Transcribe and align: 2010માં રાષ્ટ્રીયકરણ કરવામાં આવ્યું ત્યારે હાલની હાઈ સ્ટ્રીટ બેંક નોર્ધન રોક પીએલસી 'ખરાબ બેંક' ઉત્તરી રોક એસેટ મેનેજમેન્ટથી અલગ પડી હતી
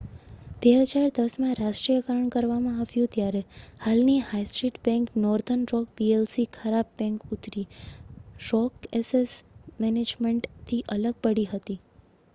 2010માં 0.61 1.57
રાષ્ટ્રીયકરણ 1.57 2.29
કરવામાં 2.31 2.77
આવ્યું 2.77 3.09
ત્યારે 3.11 3.41
હાલની 3.81 4.15
હાઈ 4.23 4.47
સ્ટ્રીટ 4.47 4.79
બેંક 4.87 5.19
નોર્ધન 5.19 5.67
રોક 5.71 5.91
પીએલસી 5.97 6.45
'ખરાબ 6.49 6.89
બેંક' 6.97 7.27
ઉત્તરી 7.31 7.65
રોક 8.39 8.87
એસેટ 8.95 9.35
મેનેજમેન્ટથી 9.79 10.81
અલગ 10.91 11.21
પડી 11.21 11.45
હતી 11.51 11.77